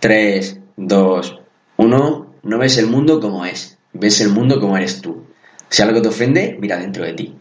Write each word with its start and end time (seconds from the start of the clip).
3, 0.00 0.60
2, 0.78 1.40
1. 1.76 2.34
No 2.42 2.58
ves 2.58 2.78
el 2.78 2.86
mundo 2.86 3.20
como 3.20 3.44
es, 3.44 3.76
ves 3.92 4.22
el 4.22 4.30
mundo 4.30 4.58
como 4.58 4.78
eres 4.78 5.02
tú. 5.02 5.26
Si 5.68 5.82
algo 5.82 6.00
te 6.00 6.08
ofende, 6.08 6.56
mira 6.58 6.78
dentro 6.78 7.04
de 7.04 7.12
ti. 7.12 7.36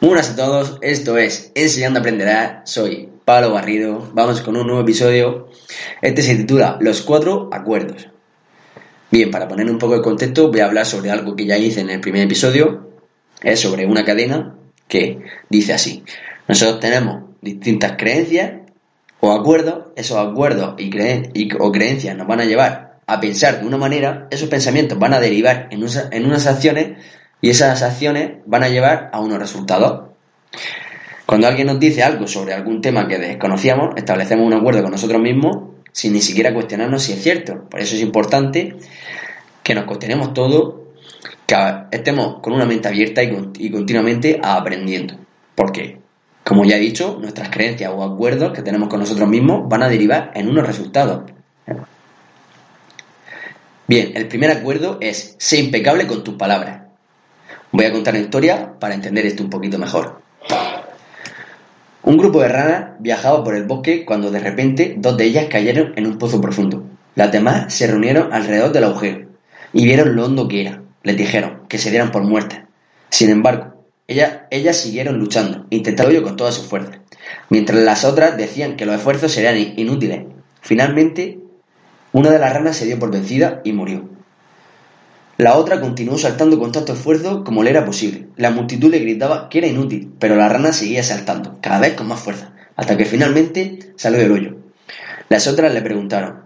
Muy 0.00 0.08
buenas 0.08 0.30
a 0.30 0.36
todos, 0.36 0.78
esto 0.82 1.16
es 1.18 1.52
Enseñando 1.54 2.00
a 2.00 2.02
Aprenderá, 2.02 2.62
soy 2.66 3.10
Pablo 3.24 3.52
Barrido, 3.52 4.10
vamos 4.12 4.40
con 4.40 4.56
un 4.56 4.66
nuevo 4.66 4.82
episodio. 4.82 5.48
Este 6.02 6.22
se 6.22 6.34
titula 6.34 6.78
Los 6.80 7.02
cuatro 7.02 7.48
acuerdos. 7.52 8.08
Bien, 9.12 9.30
para 9.30 9.46
poner 9.46 9.70
un 9.70 9.78
poco 9.78 9.94
de 9.94 10.02
contexto, 10.02 10.48
voy 10.50 10.60
a 10.60 10.66
hablar 10.66 10.86
sobre 10.86 11.12
algo 11.12 11.36
que 11.36 11.46
ya 11.46 11.56
hice 11.56 11.80
en 11.80 11.90
el 11.90 12.00
primer 12.00 12.22
episodio, 12.22 12.90
es 13.40 13.60
sobre 13.60 13.86
una 13.86 14.04
cadena 14.04 14.56
que 14.88 15.20
dice 15.48 15.72
así. 15.72 16.02
Nosotros 16.48 16.80
tenemos 16.80 17.22
distintas 17.40 17.92
creencias 17.96 18.63
o 19.24 19.32
acuerdos, 19.32 19.86
esos 19.96 20.18
acuerdos 20.18 20.74
y, 20.78 21.48
o 21.58 21.72
creencias 21.72 22.14
nos 22.14 22.26
van 22.26 22.40
a 22.40 22.44
llevar 22.44 22.98
a 23.06 23.20
pensar 23.20 23.60
de 23.60 23.66
una 23.66 23.78
manera, 23.78 24.28
esos 24.30 24.50
pensamientos 24.50 24.98
van 24.98 25.14
a 25.14 25.20
derivar 25.20 25.68
en, 25.70 25.82
unas 26.26 26.46
acciones 26.46 26.98
y 27.40 27.48
esas 27.48 27.82
acciones 27.82 28.32
van 28.44 28.64
a 28.64 28.68
llevar 28.68 29.08
a 29.14 29.20
unos 29.20 29.38
resultados. 29.38 30.10
Cuando 31.24 31.46
alguien 31.46 31.68
nos 31.68 31.80
dice 31.80 32.02
algo 32.02 32.26
sobre 32.26 32.52
algún 32.52 32.82
tema 32.82 33.08
que 33.08 33.18
desconocíamos, 33.18 33.94
establecemos 33.96 34.46
un 34.46 34.52
acuerdo 34.52 34.82
con 34.82 34.92
nosotros 34.92 35.22
mismos 35.22 35.70
sin 35.90 36.12
ni 36.12 36.20
siquiera 36.20 36.52
cuestionarnos 36.52 37.02
si 37.02 37.14
es 37.14 37.22
cierto. 37.22 37.66
Por 37.70 37.80
eso 37.80 37.94
es 37.94 38.02
importante 38.02 38.76
que 39.62 39.74
nos 39.74 39.84
cuestionemos 39.84 40.34
todo, 40.34 40.92
que 41.46 41.56
estemos 41.92 42.40
con 42.42 42.52
una 42.52 42.66
mente 42.66 42.88
abierta 42.88 43.22
y, 43.22 43.34
y 43.58 43.70
continuamente 43.70 44.38
aprendiendo. 44.42 45.16
¿Por 45.54 45.72
qué? 45.72 46.03
Como 46.44 46.64
ya 46.64 46.76
he 46.76 46.80
dicho, 46.80 47.18
nuestras 47.20 47.48
creencias 47.48 47.90
o 47.94 48.02
acuerdos 48.04 48.52
que 48.52 48.62
tenemos 48.62 48.88
con 48.88 49.00
nosotros 49.00 49.28
mismos 49.28 49.66
van 49.68 49.82
a 49.82 49.88
derivar 49.88 50.30
en 50.34 50.48
unos 50.48 50.66
resultados. 50.66 51.22
Bien, 53.86 54.12
el 54.14 54.28
primer 54.28 54.50
acuerdo 54.50 54.98
es 55.00 55.36
ser 55.38 55.60
impecable 55.60 56.06
con 56.06 56.22
tus 56.22 56.34
palabras. 56.34 56.82
Voy 57.72 57.86
a 57.86 57.92
contar 57.92 58.14
una 58.14 58.22
historia 58.22 58.74
para 58.78 58.94
entender 58.94 59.26
esto 59.26 59.42
un 59.42 59.50
poquito 59.50 59.78
mejor. 59.78 60.20
Un 62.02 62.18
grupo 62.18 62.42
de 62.42 62.48
ranas 62.48 62.90
viajaba 62.98 63.42
por 63.42 63.54
el 63.54 63.64
bosque 63.64 64.04
cuando 64.04 64.30
de 64.30 64.38
repente 64.38 64.94
dos 64.98 65.16
de 65.16 65.24
ellas 65.24 65.46
cayeron 65.50 65.94
en 65.96 66.06
un 66.06 66.18
pozo 66.18 66.40
profundo. 66.40 66.84
Las 67.14 67.32
demás 67.32 67.72
se 67.72 67.86
reunieron 67.86 68.32
alrededor 68.32 68.72
del 68.72 68.84
agujero 68.84 69.28
y 69.72 69.84
vieron 69.84 70.14
lo 70.14 70.26
hondo 70.26 70.46
que 70.46 70.60
era. 70.60 70.82
Les 71.02 71.16
dijeron 71.16 71.62
que 71.68 71.78
se 71.78 71.90
dieran 71.90 72.10
por 72.10 72.22
muertas. 72.22 72.60
Sin 73.08 73.30
embargo, 73.30 73.73
ellas, 74.06 74.76
siguieron 74.76 75.18
luchando, 75.18 75.66
intentando 75.70 76.12
yo 76.12 76.22
con 76.22 76.36
toda 76.36 76.52
su 76.52 76.62
fuerza, 76.62 77.00
mientras 77.48 77.78
las 77.80 78.04
otras 78.04 78.36
decían 78.36 78.76
que 78.76 78.86
los 78.86 78.96
esfuerzos 78.96 79.32
serían 79.32 79.78
inútiles. 79.78 80.24
Finalmente, 80.60 81.38
una 82.12 82.30
de 82.30 82.38
las 82.38 82.52
ranas 82.52 82.76
se 82.76 82.86
dio 82.86 82.98
por 82.98 83.10
vencida 83.10 83.60
y 83.64 83.72
murió. 83.72 84.08
La 85.36 85.56
otra 85.56 85.80
continuó 85.80 86.16
saltando 86.16 86.58
con 86.58 86.70
tanto 86.70 86.92
esfuerzo 86.92 87.42
como 87.42 87.62
le 87.62 87.70
era 87.70 87.84
posible. 87.84 88.28
La 88.36 88.50
multitud 88.50 88.90
le 88.90 89.00
gritaba 89.00 89.48
que 89.48 89.58
era 89.58 89.66
inútil, 89.66 90.12
pero 90.18 90.36
la 90.36 90.48
rana 90.48 90.72
seguía 90.72 91.02
saltando, 91.02 91.58
cada 91.60 91.80
vez 91.80 91.94
con 91.94 92.06
más 92.06 92.20
fuerza, 92.20 92.52
hasta 92.76 92.96
que 92.96 93.04
finalmente 93.04 93.94
salió 93.96 94.20
del 94.20 94.32
hoyo. 94.32 94.56
Las 95.28 95.48
otras 95.48 95.74
le 95.74 95.82
preguntaron, 95.82 96.44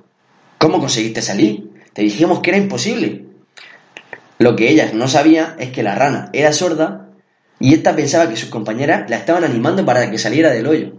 ¿Cómo 0.58 0.80
conseguiste 0.80 1.22
salir? 1.22 1.70
Te 1.92 2.02
dijimos 2.02 2.40
que 2.40 2.50
era 2.50 2.58
imposible. 2.58 3.24
Lo 4.38 4.56
que 4.56 4.70
ellas 4.70 4.92
no 4.92 5.06
sabían 5.06 5.54
es 5.60 5.70
que 5.70 5.84
la 5.84 5.94
rana 5.94 6.30
era 6.32 6.52
sorda 6.52 7.07
y 7.60 7.74
esta 7.74 7.94
pensaba 7.94 8.28
que 8.28 8.36
sus 8.36 8.50
compañeras 8.50 9.08
la 9.10 9.16
estaban 9.16 9.44
animando 9.44 9.84
para 9.84 10.10
que 10.10 10.18
saliera 10.18 10.50
del 10.50 10.66
hoyo. 10.66 10.92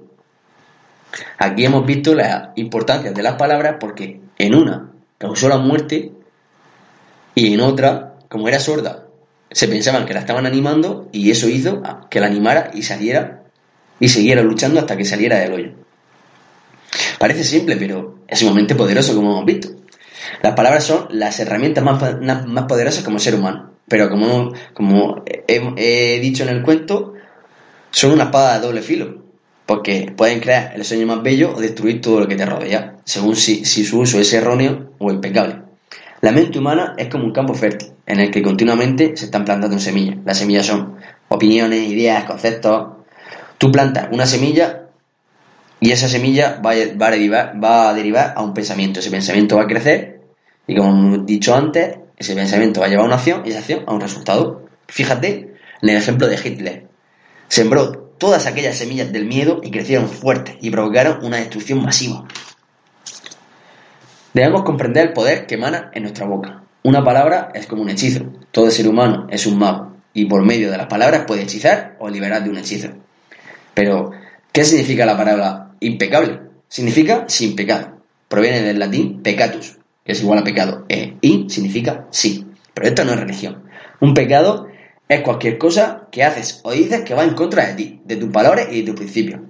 Aquí 1.38 1.66
hemos 1.66 1.86
visto 1.86 2.14
la 2.14 2.54
importancia 2.56 3.12
de 3.12 3.24
las 3.24 3.36
palabras 3.36 3.78
porque 3.80 4.22
en 4.38 4.56
una 4.56 4.92
causó 5.18 5.50
la 5.50 5.58
muerte 5.58 6.12
y 7.36 7.54
en 7.54 7.62
otra, 7.62 8.16
como 8.28 8.48
era 8.48 8.60
sorda, 8.60 9.06
se 9.52 9.68
pensaban 9.68 10.06
que 10.06 10.14
la 10.14 10.20
estaban 10.20 10.46
animando 10.46 11.08
y 11.12 11.32
eso 11.32 11.48
hizo 11.48 11.82
que 12.10 12.20
la 12.20 12.28
animara 12.28 12.72
y 12.74 12.84
saliera 12.84 13.44
y 14.00 14.10
siguiera 14.10 14.42
luchando 14.42 14.80
hasta 14.80 14.98
que 14.98 15.06
saliera 15.06 15.40
del 15.40 15.54
hoyo. 15.54 15.72
Parece 17.18 17.44
simple, 17.44 17.76
pero 17.76 18.20
es 18.28 18.40
sumamente 18.40 18.76
poderoso 18.76 19.16
como 19.16 19.32
hemos 19.32 19.46
visto. 19.46 19.79
Las 20.42 20.54
palabras 20.54 20.84
son 20.84 21.08
las 21.10 21.40
herramientas 21.40 21.84
más, 21.84 22.22
más 22.48 22.66
poderosas 22.66 23.04
como 23.04 23.20
ser 23.20 23.36
humano. 23.36 23.70
Pero 23.90 24.10
como, 24.10 24.54
como 24.74 25.24
he, 25.26 26.20
dicho 26.22 26.44
en 26.44 26.50
el 26.50 26.62
cuento, 26.62 27.14
son 27.92 28.12
una 28.12 28.26
espada 28.26 28.60
de 28.60 28.66
doble 28.66 28.82
filo. 28.82 29.24
Porque 29.66 30.14
pueden 30.16 30.40
crear 30.40 30.74
el 30.76 30.86
sueño 30.86 31.08
más 31.08 31.22
bello 31.22 31.54
o 31.56 31.60
destruir 31.60 32.02
todo 32.02 32.22
lo 32.22 32.28
que 32.28 32.36
te 32.36 32.46
rodea, 32.46 32.98
según 33.04 33.36
si, 33.36 33.66
si 33.66 33.84
su 33.84 34.00
uso 34.00 34.20
es 34.20 34.32
erróneo 34.34 34.94
o 34.98 35.12
impecable. 35.12 35.62
La 36.22 36.32
mente 36.32 36.60
humana 36.60 36.96
es 36.98 37.08
como 37.08 37.26
un 37.26 37.32
campo 37.32 37.54
fértil, 37.54 37.92
en 38.06 38.20
el 38.20 38.32
que 38.32 38.42
continuamente 38.42 39.16
se 39.16 39.26
están 39.26 39.46
plantando 39.46 39.78
semillas. 39.80 40.18
Las 40.26 40.40
semillas 40.40 40.66
son 40.66 40.98
opiniones, 41.30 41.88
ideas, 41.88 42.26
conceptos. 42.26 42.98
Tú 43.58 43.72
plantas 43.72 44.10
una 44.12 44.26
semilla 44.26 44.88
y 45.80 45.92
esa 45.92 46.08
semilla 46.08 46.60
va 46.66 46.74
va 47.00 47.08
a, 47.08 47.12
derivar, 47.12 47.64
va 47.64 47.90
a 47.90 47.94
derivar 47.94 48.34
a 48.36 48.42
un 48.42 48.54
pensamiento. 48.54 49.00
Ese 49.00 49.12
pensamiento 49.12 49.56
va 49.56 49.64
a 49.64 49.68
crecer 49.68 50.19
y 50.70 50.76
como 50.76 50.90
hemos 50.90 51.26
dicho 51.26 51.56
antes, 51.56 51.98
ese 52.16 52.36
pensamiento 52.36 52.80
va 52.80 52.86
a 52.86 52.90
llevar 52.90 53.06
a 53.06 53.08
una 53.08 53.16
acción 53.16 53.42
y 53.44 53.50
esa 53.50 53.58
acción 53.58 53.86
a 53.88 53.92
un 53.92 54.02
resultado. 54.02 54.70
Fíjate 54.88 55.56
en 55.82 55.90
el 55.90 55.98
ejemplo 55.98 56.28
de 56.28 56.36
Hitler. 56.36 56.88
Sembró 57.48 57.92
todas 58.20 58.46
aquellas 58.46 58.78
semillas 58.78 59.12
del 59.12 59.26
miedo 59.26 59.62
y 59.64 59.72
crecieron 59.72 60.08
fuertes 60.08 60.58
y 60.62 60.70
provocaron 60.70 61.26
una 61.26 61.38
destrucción 61.38 61.82
masiva. 61.82 62.28
Debemos 64.36 64.62
comprender 64.62 65.08
el 65.08 65.14
poder 65.14 65.48
que 65.48 65.56
emana 65.56 65.90
en 65.92 66.04
nuestra 66.04 66.28
boca. 66.28 66.62
Una 66.84 67.04
palabra 67.04 67.50
es 67.56 67.66
como 67.66 67.82
un 67.82 67.90
hechizo. 67.90 68.26
Todo 68.52 68.70
ser 68.70 68.88
humano 68.88 69.26
es 69.32 69.48
un 69.48 69.58
mago 69.58 69.96
y 70.14 70.26
por 70.26 70.46
medio 70.46 70.70
de 70.70 70.78
las 70.78 70.86
palabras 70.86 71.26
puede 71.26 71.42
hechizar 71.42 71.96
o 71.98 72.10
liberar 72.10 72.44
de 72.44 72.52
un 72.52 72.58
hechizo. 72.58 72.90
Pero, 73.74 74.12
¿qué 74.52 74.64
significa 74.64 75.08
la 75.08 75.18
palabra 75.18 75.72
impecable? 75.80 76.42
Significa 76.68 77.26
sin 77.28 77.56
pecado. 77.56 78.04
Proviene 78.28 78.62
del 78.62 78.78
latín 78.78 79.24
pecatus, 79.24 79.79
que 80.04 80.14
es 80.14 80.22
igual 80.22 80.40
a 80.40 80.44
pecado. 80.44 80.86
E 80.90 81.18
in 81.22 81.50
significa 81.50 82.08
sí. 82.12 82.46
Pero 82.74 82.88
esto 82.88 83.06
no 83.06 83.14
es 83.14 83.20
religión. 83.20 83.64
Un 84.00 84.14
pecado 84.14 84.68
es 85.08 85.22
cualquier 85.22 85.58
cosa 85.58 86.08
que 86.12 86.24
haces 86.24 86.62
o 86.64 86.72
dices 86.72 87.02
que 87.02 87.16
va 87.16 87.24
en 87.24 87.34
contra 87.34 87.68
de 87.68 87.74
ti, 87.74 88.02
de 88.06 88.16
tus 88.16 88.32
valores 88.32 88.68
y 88.72 88.82
de 88.82 88.86
tus 88.88 88.96
principios. 88.96 89.42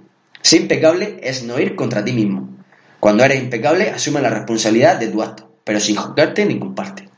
Ser 0.42 0.62
impecable 0.62 1.20
es 1.22 1.42
no 1.42 1.58
ir 1.60 1.76
contra 1.76 2.04
ti 2.04 2.12
mismo. 2.12 2.48
Cuando 2.98 3.24
eres 3.24 3.42
impecable, 3.42 3.90
asume 3.90 4.20
la 4.20 4.30
responsabilidad 4.30 4.98
de 4.98 5.08
tu 5.08 5.22
acto, 5.22 5.50
pero 5.64 5.80
sin 5.80 5.96
juzgarte 5.96 6.44
ni 6.46 6.58
culparte. 6.58 7.08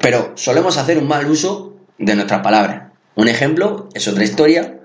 Pero 0.00 0.32
solemos 0.34 0.76
hacer 0.76 0.98
un 0.98 1.08
mal 1.08 1.26
uso 1.26 1.76
de 1.98 2.14
nuestras 2.14 2.42
palabras. 2.42 2.92
Un 3.14 3.28
ejemplo 3.28 3.88
es 3.94 4.06
otra 4.08 4.24
historia 4.24 4.78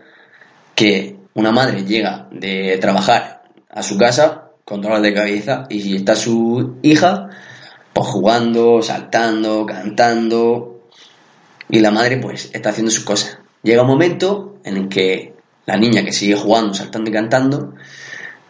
que 0.73 1.17
una 1.33 1.51
madre 1.51 1.83
llega 1.83 2.27
de 2.31 2.77
trabajar 2.79 3.43
a 3.69 3.83
su 3.83 3.97
casa 3.97 4.50
con 4.65 4.81
de 4.81 5.13
cabeza 5.13 5.65
y 5.69 5.95
está 5.95 6.15
su 6.15 6.77
hija 6.81 7.29
pues 7.93 8.07
jugando, 8.07 8.81
saltando, 8.81 9.65
cantando 9.65 10.87
y 11.69 11.79
la 11.79 11.91
madre 11.91 12.17
pues 12.17 12.49
está 12.53 12.69
haciendo 12.69 12.91
sus 12.91 13.03
cosas. 13.03 13.39
Llega 13.63 13.81
un 13.81 13.87
momento 13.87 14.59
en 14.63 14.77
el 14.77 14.89
que 14.89 15.35
la 15.65 15.77
niña 15.77 16.03
que 16.03 16.11
sigue 16.11 16.35
jugando, 16.35 16.73
saltando 16.73 17.09
y 17.09 17.13
cantando, 17.13 17.73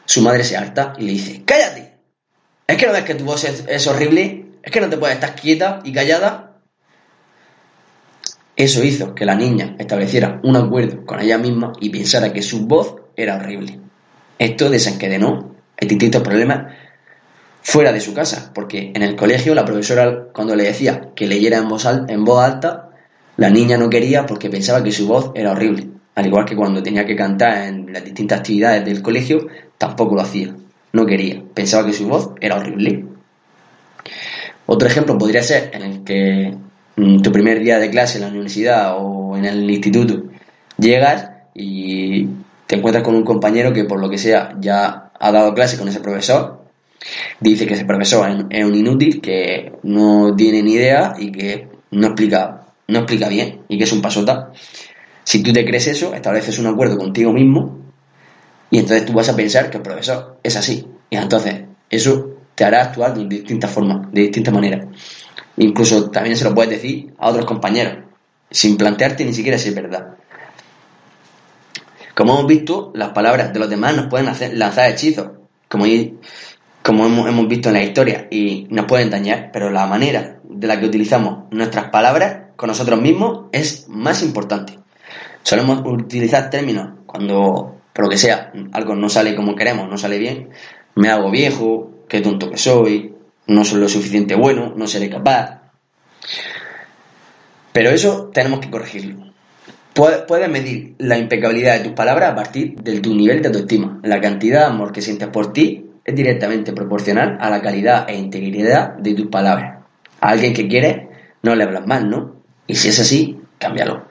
su 0.06 0.22
madre 0.22 0.44
se 0.44 0.58
harta 0.58 0.94
y 0.98 1.06
le 1.06 1.12
dice, 1.13 1.44
cállate, 1.46 1.96
es 2.68 2.78
que 2.78 2.86
no 2.86 2.94
ves 2.94 3.04
que 3.04 3.16
tu 3.16 3.25
voz 3.25 3.44
es, 3.44 3.88
horrible, 3.88 4.46
es 4.64 4.72
que 4.72 4.81
no 4.81 4.90
te 4.90 4.98
puedes 4.98 5.16
estar 5.16 5.36
quieta 5.36 5.81
y 5.84 5.92
callada. 5.92 6.60
Eso 8.56 8.84
hizo 8.84 9.16
que 9.16 9.25
la 9.25 9.36
niña 9.36 9.75
estableciera 9.80 10.40
un 10.44 10.56
acuerdo 10.56 11.06
con 11.06 11.19
ella 11.19 11.38
misma 11.38 11.74
y 11.80 11.90
pensara 11.90 12.31
que 12.31 12.42
su 12.42 12.68
voz 12.68 12.96
era 13.16 13.38
horrible. 13.38 13.80
Esto 14.38 14.69
desencadenó 14.69 15.56
distintos 15.88 16.22
problemas 16.22 16.74
fuera 17.62 17.92
de 17.92 18.00
su 18.00 18.13
casa, 18.13 18.51
porque 18.54 18.92
en 18.94 19.04
el 19.04 19.16
colegio 19.16 19.56
la 19.56 19.66
profesora 19.66 20.28
cuando 20.33 20.56
le 20.56 20.63
decía 20.63 21.10
que 21.16 21.28
leyera 21.28 21.57
en 21.57 21.69
voz, 21.69 21.86
en 21.86 22.24
voz 22.25 22.44
alta, 22.44 22.89
la 23.38 23.50
niña 23.50 23.78
no 23.78 23.89
quería 23.89 24.25
porque 24.25 24.50
pensaba 24.50 24.83
que 24.83 24.92
su 24.92 25.07
voz 25.07 25.31
era 25.36 25.51
horrible, 25.51 25.88
al 26.16 26.25
igual 26.25 26.45
que 26.45 26.56
cuando 26.56 26.83
tenía 26.83 27.06
que 27.06 27.16
cantar 27.16 27.68
en 27.68 27.92
las 27.94 28.04
distintas 28.04 28.39
actividades 28.39 28.86
del 28.86 29.01
colegio, 29.01 29.48
tampoco 29.78 30.16
lo 30.16 30.22
hacía. 30.22 30.56
no 30.94 31.06
quería, 31.06 31.42
pensaba 31.54 31.86
que 31.86 31.94
su 31.94 32.07
voz 32.07 32.31
era 32.42 32.57
horrible. 32.57 33.06
Otro 34.66 34.88
ejemplo 34.88 35.18
podría 35.18 35.42
ser 35.42 35.72
en 35.74 35.81
el 35.81 36.04
que 36.04 36.56
mm, 36.95 37.22
tu 37.22 37.31
primer 37.31 37.60
día 37.60 37.80
de 37.80 37.89
clase 37.89 38.18
en 38.18 38.24
la 38.24 38.30
universidad 38.30 38.95
o 38.98 39.38
en 39.38 39.45
el 39.45 39.69
instituto 39.69 40.24
llegas 40.78 41.30
y 41.54 42.28
te 42.68 42.75
encuentras 42.75 43.04
con 43.04 43.16
un 43.16 43.24
compañero 43.24 43.74
que 43.74 43.86
por 43.86 44.00
lo 44.00 44.10
que 44.10 44.18
sea 44.18 44.56
ya 44.60 45.11
ha 45.21 45.31
dado 45.31 45.53
clase 45.53 45.77
con 45.77 45.88
ese 45.88 46.00
profesor, 46.00 46.65
dice 47.39 47.68
que 47.68 47.75
ese 47.75 47.85
profesor 47.85 48.47
es 48.50 48.65
un 48.65 48.75
inútil, 48.75 49.21
que 49.21 49.71
no 49.83 50.35
tiene 50.35 50.63
ni 50.63 50.73
idea 50.73 51.13
y 51.18 51.31
que 51.31 51.68
no 51.91 52.07
explica, 52.07 52.65
no 52.88 53.00
explica 53.00 53.29
bien 53.29 53.62
y 53.68 53.77
que 53.77 53.83
es 53.83 53.91
un 53.91 54.01
pasota. 54.01 54.51
Si 55.23 55.44
tú 55.44 55.53
te 55.53 55.63
crees 55.63 55.85
eso, 55.85 56.15
estableces 56.15 56.57
un 56.57 56.65
acuerdo 56.65 56.97
contigo 56.97 57.31
mismo 57.31 57.79
y 58.71 58.79
entonces 58.79 59.06
tú 59.06 59.13
vas 59.13 59.29
a 59.29 59.35
pensar 59.35 59.69
que 59.69 59.77
el 59.77 59.83
profesor 59.83 60.39
es 60.41 60.56
así. 60.56 60.88
Y 61.12 61.18
entonces 61.18 61.65
eso 61.89 62.38
te 62.56 62.65
hará 62.65 62.81
actuar 62.81 63.13
de 63.13 63.25
distintas 63.25 63.69
formas, 63.69 64.12
de 64.12 64.21
distintas 64.21 64.53
maneras. 64.53 64.88
Incluso 65.57 66.09
también 66.09 66.35
se 66.35 66.45
lo 66.45 66.56
puedes 66.56 66.71
decir 66.71 67.13
a 67.19 67.29
otros 67.29 67.45
compañeros, 67.45 68.06
sin 68.50 68.75
plantearte 68.75 69.23
ni 69.23 69.33
siquiera 69.33 69.59
si 69.59 69.69
es 69.69 69.75
verdad. 69.75 70.15
Como 72.21 72.33
hemos 72.33 72.45
visto, 72.45 72.91
las 72.94 73.13
palabras 73.13 73.51
de 73.51 73.57
los 73.57 73.68
demás 73.68 73.95
nos 73.95 74.06
pueden 74.06 74.27
lanzar 74.27 74.91
hechizos, 74.91 75.29
como, 75.68 75.85
como 76.83 77.07
hemos, 77.07 77.27
hemos 77.27 77.47
visto 77.47 77.69
en 77.69 77.73
la 77.73 77.83
historia, 77.83 78.27
y 78.29 78.68
nos 78.69 78.85
pueden 78.85 79.09
dañar, 79.09 79.50
pero 79.51 79.71
la 79.71 79.88
manera 79.88 80.38
de 80.44 80.68
la 80.68 80.79
que 80.79 80.85
utilizamos 80.85 81.45
nuestras 81.50 81.85
palabras 81.85 82.51
con 82.56 82.68
nosotros 82.68 83.01
mismos 83.01 83.45
es 83.51 83.89
más 83.89 84.21
importante. 84.21 84.77
Solemos 85.41 85.81
utilizar 85.83 86.51
términos 86.51 86.89
cuando, 87.07 87.77
por 87.91 88.06
lo 88.06 88.12
que 88.12 88.19
sea, 88.19 88.53
algo 88.71 88.94
no 88.94 89.09
sale 89.09 89.35
como 89.35 89.56
queremos, 89.56 89.89
no 89.89 89.97
sale 89.97 90.19
bien, 90.19 90.50
me 90.94 91.09
hago 91.09 91.31
viejo, 91.31 91.89
qué 92.07 92.21
tonto 92.21 92.51
que 92.51 92.57
soy, 92.57 93.15
no 93.47 93.65
soy 93.65 93.79
lo 93.79 93.89
suficiente 93.89 94.35
bueno, 94.35 94.73
no 94.75 94.85
seré 94.85 95.09
capaz. 95.09 95.62
Pero 97.73 97.89
eso 97.89 98.29
tenemos 98.31 98.59
que 98.59 98.69
corregirlo. 98.69 99.31
Puedes 99.94 100.50
medir 100.50 100.96
la 101.00 101.18
impecabilidad 101.18 101.78
de 101.78 101.84
tus 101.84 101.94
palabras 101.94 102.32
a 102.32 102.36
partir 102.36 102.76
de 102.76 103.00
tu 103.02 103.14
nivel 103.14 103.42
de 103.42 103.50
autoestima. 103.50 104.00
La 104.04 104.22
cantidad 104.22 104.62
de 104.62 104.66
amor 104.68 104.94
que 104.94 105.02
sientes 105.02 105.28
por 105.28 105.52
ti 105.52 105.92
es 106.06 106.16
directamente 106.16 106.72
proporcional 106.72 107.38
a 107.42 107.50
la 107.50 107.62
calidad 107.62 108.10
e 108.10 108.16
integridad 108.16 108.94
de 108.94 109.14
tus 109.14 109.28
palabras. 109.28 109.80
A 110.22 110.30
alguien 110.30 110.54
que 110.54 110.68
quieres 110.68 111.08
no 111.44 111.56
le 111.56 111.64
hablas 111.64 111.86
mal, 111.88 112.10
¿no? 112.10 112.36
Y 112.68 112.76
si 112.76 112.88
es 112.88 113.00
así, 113.00 113.42
cámbialo. 113.58 114.06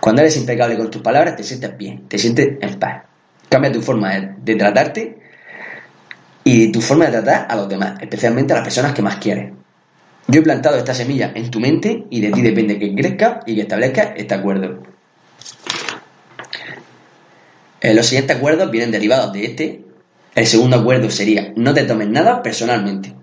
Cuando 0.00 0.22
eres 0.22 0.36
impecable 0.36 0.76
con 0.76 0.90
tus 0.90 1.02
palabras, 1.02 1.36
te 1.36 1.42
sientes 1.42 1.76
bien, 1.76 2.08
te 2.08 2.18
sientes 2.18 2.58
en 2.60 2.78
paz. 2.78 3.04
Cambia 3.48 3.72
tu 3.72 3.80
forma 3.80 4.12
de, 4.38 4.56
tratarte 4.56 5.18
y 6.44 6.70
tu 6.70 6.80
forma 6.80 7.06
de 7.06 7.12
tratar 7.12 7.46
a 7.48 7.56
los 7.56 7.68
demás, 7.68 8.00
especialmente 8.00 8.52
a 8.52 8.56
las 8.56 8.64
personas 8.64 8.92
que 8.92 9.02
más 9.02 9.16
quieres. 9.16 9.52
Yo 10.30 10.40
he 10.40 10.42
plantado 10.42 10.76
esta 10.76 10.92
semilla 10.92 11.32
en 11.34 11.50
tu 11.50 11.58
mente 11.58 12.04
y 12.10 12.20
de 12.20 12.30
ti 12.30 12.42
depende 12.42 12.78
que 12.78 12.94
crezca 12.94 13.40
y 13.46 13.54
que 13.54 13.62
establezca 13.62 14.12
este 14.14 14.34
acuerdo. 14.34 14.82
Eh, 17.80 17.94
los 17.94 18.04
siguientes 18.04 18.36
acuerdos 18.36 18.70
vienen 18.70 18.90
derivados 18.90 19.32
de 19.32 19.46
este. 19.46 19.84
El 20.34 20.46
segundo 20.46 20.76
acuerdo 20.76 21.08
sería 21.10 21.54
no 21.56 21.72
te 21.72 21.84
tomes 21.84 22.10
nada 22.10 22.42
personalmente. 22.42 23.14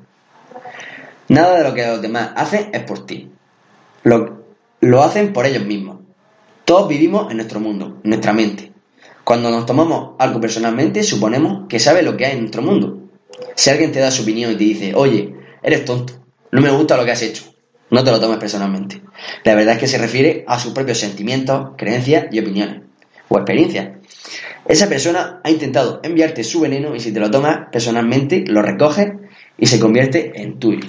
Nada 1.27 1.59
de 1.59 1.63
lo 1.63 1.75
que 1.75 1.85
los 1.85 2.01
demás 2.01 2.31
hacen 2.35 2.71
es 2.73 2.81
por 2.81 3.05
ti. 3.05 3.29
Lo, 4.01 4.43
lo 4.79 5.03
hacen 5.03 5.31
por 5.31 5.45
ellos 5.45 5.63
mismos. 5.63 5.97
Todos 6.65 6.89
vivimos 6.89 7.29
en 7.29 7.37
nuestro 7.37 7.59
mundo, 7.59 7.99
nuestra 8.03 8.33
mente. 8.33 8.71
Cuando 9.23 9.51
nos 9.51 9.67
tomamos 9.67 10.15
algo 10.17 10.41
personalmente, 10.41 11.03
suponemos 11.03 11.67
que 11.69 11.79
sabes 11.79 12.03
lo 12.03 12.17
que 12.17 12.25
hay 12.25 12.31
en 12.33 12.39
nuestro 12.39 12.63
mundo. 12.63 13.03
Si 13.53 13.69
alguien 13.69 13.91
te 13.91 13.99
da 13.99 14.09
su 14.09 14.23
opinión 14.23 14.51
y 14.51 14.55
te 14.55 14.63
dice, 14.63 14.95
oye, 14.95 15.35
eres 15.61 15.85
tonto, 15.85 16.25
no 16.55 16.61
me 16.61 16.71
gusta 16.71 16.95
lo 16.95 17.03
que 17.03 17.11
has 17.11 17.21
hecho, 17.21 17.53
no 17.89 18.01
te 18.01 18.11
lo 18.11 18.19
tomes 18.19 18.37
personalmente. 18.37 19.01
La 19.43 19.55
verdad 19.55 19.75
es 19.75 19.79
que 19.81 19.87
se 19.87 19.97
refiere 19.97 20.45
a 20.47 20.57
sus 20.57 20.71
propios 20.71 20.99
sentimientos, 20.99 21.71
creencias 21.77 22.27
y 22.31 22.39
opiniones, 22.39 22.81
o 23.27 23.37
experiencias. 23.37 23.89
Esa 24.65 24.87
persona 24.87 25.41
ha 25.43 25.51
intentado 25.51 25.99
enviarte 26.01 26.45
su 26.45 26.61
veneno 26.61 26.95
y 26.95 27.01
si 27.01 27.11
te 27.11 27.19
lo 27.19 27.29
tomas 27.29 27.67
personalmente, 27.73 28.45
lo 28.47 28.61
recoges 28.61 29.11
y 29.57 29.65
se 29.65 29.79
convierte 29.81 30.41
en 30.41 30.57
tuyo. 30.57 30.87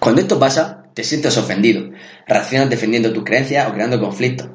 Cuando 0.00 0.20
esto 0.20 0.40
pasa, 0.40 0.84
te 0.92 1.04
sientes 1.04 1.36
ofendido, 1.38 1.90
reaccionas 2.26 2.70
defendiendo 2.70 3.12
tus 3.12 3.22
creencias 3.22 3.68
o 3.68 3.74
creando 3.74 4.00
conflictos. 4.00 4.48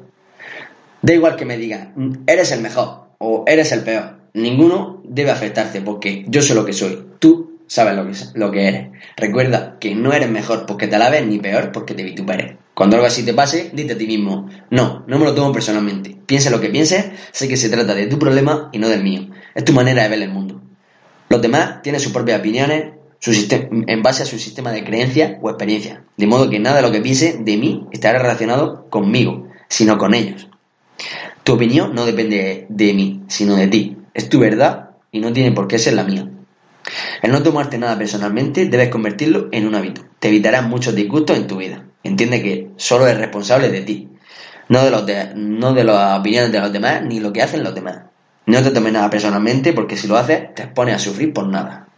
Da 1.00 1.14
igual 1.14 1.36
que 1.36 1.46
me 1.46 1.56
digan, 1.56 2.22
eres 2.26 2.52
el 2.52 2.60
mejor 2.60 3.08
o 3.16 3.44
eres 3.46 3.72
el 3.72 3.80
peor. 3.80 4.18
Ninguno 4.34 5.00
debe 5.04 5.30
afectarte 5.30 5.80
porque 5.80 6.26
yo 6.28 6.42
soy 6.42 6.56
lo 6.56 6.66
que 6.66 6.74
soy. 6.74 7.06
Tú 7.18 7.53
sabes 7.66 7.96
lo 7.96 8.06
que, 8.06 8.38
lo 8.38 8.50
que 8.50 8.68
eres. 8.68 8.88
Recuerda 9.16 9.78
que 9.78 9.94
no 9.94 10.12
eres 10.12 10.30
mejor 10.30 10.66
porque 10.66 10.86
te 10.86 10.96
alabes 10.96 11.26
ni 11.26 11.38
peor 11.38 11.72
porque 11.72 11.94
te 11.94 12.02
vituperes. 12.02 12.56
Cuando 12.74 12.96
algo 12.96 13.06
así 13.06 13.24
te 13.24 13.34
pase, 13.34 13.70
dite 13.72 13.92
a 13.92 13.98
ti 13.98 14.06
mismo, 14.06 14.48
no, 14.70 15.04
no 15.06 15.18
me 15.18 15.24
lo 15.24 15.34
tomo 15.34 15.52
personalmente. 15.52 16.16
Piensa 16.26 16.50
lo 16.50 16.60
que 16.60 16.70
pienses, 16.70 17.06
sé 17.30 17.48
que 17.48 17.56
se 17.56 17.68
trata 17.68 17.94
de 17.94 18.06
tu 18.06 18.18
problema 18.18 18.68
y 18.72 18.78
no 18.78 18.88
del 18.88 19.02
mío. 19.02 19.28
Es 19.54 19.64
tu 19.64 19.72
manera 19.72 20.02
de 20.02 20.08
ver 20.08 20.22
el 20.22 20.30
mundo. 20.30 20.60
Los 21.28 21.40
demás 21.40 21.82
tienen 21.82 22.00
sus 22.00 22.12
propias 22.12 22.40
opiniones, 22.40 22.94
en 23.26 24.02
base 24.02 24.22
a 24.22 24.26
su 24.26 24.38
sistema 24.38 24.70
de 24.70 24.84
creencias 24.84 25.38
o 25.40 25.48
experiencias, 25.48 26.00
de 26.16 26.26
modo 26.26 26.50
que 26.50 26.58
nada 26.58 26.76
de 26.76 26.82
lo 26.82 26.92
que 26.92 27.00
piense 27.00 27.38
de 27.40 27.56
mí 27.56 27.86
estará 27.90 28.18
relacionado 28.18 28.86
conmigo, 28.90 29.48
sino 29.68 29.96
con 29.96 30.14
ellos. 30.14 30.48
Tu 31.42 31.52
opinión 31.52 31.94
no 31.94 32.06
depende 32.06 32.66
de 32.68 32.94
mí, 32.94 33.22
sino 33.28 33.56
de 33.56 33.66
ti. 33.68 33.96
Es 34.12 34.28
tu 34.28 34.40
verdad 34.40 34.90
y 35.10 35.20
no 35.20 35.32
tiene 35.32 35.52
por 35.52 35.68
qué 35.68 35.78
ser 35.78 35.94
la 35.94 36.04
mía. 36.04 36.28
El 37.22 37.32
no 37.32 37.42
tomarte 37.42 37.78
nada 37.78 37.96
personalmente 37.98 38.66
debes 38.66 38.88
convertirlo 38.88 39.48
en 39.52 39.66
un 39.66 39.74
hábito. 39.74 40.02
Te 40.18 40.28
evitarás 40.28 40.66
muchos 40.66 40.94
disgustos 40.94 41.36
en 41.36 41.46
tu 41.46 41.56
vida. 41.56 41.84
Entiende 42.02 42.42
que 42.42 42.70
solo 42.76 43.06
es 43.06 43.16
responsable 43.16 43.70
de 43.70 43.80
ti, 43.80 44.10
no 44.68 44.84
de, 44.84 44.90
los 44.90 45.04
no 45.34 45.72
de 45.72 45.84
las 45.84 46.18
opiniones 46.18 46.52
de 46.52 46.60
los 46.60 46.72
demás 46.72 47.02
ni 47.02 47.20
lo 47.20 47.32
que 47.32 47.42
hacen 47.42 47.64
los 47.64 47.74
demás. 47.74 48.04
No 48.46 48.62
te 48.62 48.70
tomes 48.70 48.92
nada 48.92 49.08
personalmente 49.08 49.72
porque 49.72 49.96
si 49.96 50.06
lo 50.06 50.16
haces 50.16 50.54
te 50.54 50.64
expones 50.64 50.96
a 50.96 50.98
sufrir 50.98 51.32
por 51.32 51.46
nada. 51.46 51.88